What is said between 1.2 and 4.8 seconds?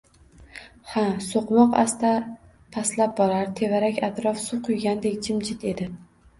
Soʼqmoq asta pastlab borar, tevarak-atrof suv